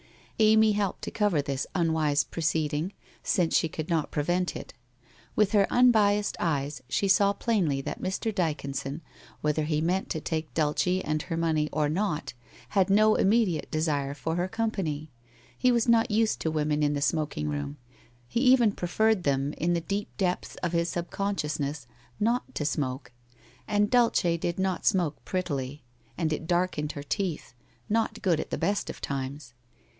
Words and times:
Amy 0.39 0.71
helped 0.71 1.03
to 1.03 1.11
cover 1.11 1.39
this 1.43 1.67
unwise 1.75 2.23
proceed 2.23 2.73
ing, 2.73 2.93
since 3.21 3.55
she 3.55 3.69
could 3.69 3.87
not 3.87 4.09
prevent 4.09 4.55
it. 4.55 4.73
With 5.35 5.51
her 5.51 5.67
unbiassed 5.71 6.35
eyes 6.39 6.81
she 6.89 7.07
saw 7.07 7.33
plainly 7.33 7.79
that 7.81 8.01
Mr. 8.01 8.33
Dyconson, 8.33 9.01
whether 9.41 9.65
he 9.65 9.79
meant 9.81 10.09
to 10.09 10.19
take 10.19 10.51
Dulce 10.55 10.87
and 11.03 11.21
her 11.21 11.37
money 11.37 11.69
or 11.71 11.87
not, 11.87 12.33
had 12.69 12.89
no 12.89 13.13
immediate 13.13 13.69
de 13.69 13.79
sire 13.83 14.15
for 14.15 14.33
her 14.35 14.47
company. 14.47 15.11
He 15.55 15.71
was 15.71 15.87
not 15.87 16.09
used 16.09 16.39
to 16.39 16.49
women 16.49 16.81
in 16.81 16.93
the 16.93 17.01
smoking 17.03 17.47
room, 17.47 17.77
he 18.27 18.39
even 18.39 18.71
preferred 18.71 19.21
them, 19.21 19.53
in 19.59 19.73
the 19.73 19.81
deep 19.81 20.09
depth 20.17 20.57
of 20.63 20.71
his 20.71 20.89
subconsciousness, 20.89 21.85
not 22.19 22.55
to 22.55 22.65
smoke. 22.65 23.11
And 23.67 23.91
Dulce 23.91 24.23
did 24.39 24.57
not 24.57 24.83
smoke 24.87 25.23
prettily, 25.25 25.83
and 26.17 26.33
it 26.33 26.47
darkened 26.47 26.93
her 26.93 27.03
teeth, 27.03 27.53
not 27.87 28.23
good 28.23 28.39
at 28.39 28.49
the 28.49 28.57
best 28.57 28.89
of 28.89 28.99
times. 28.99 29.53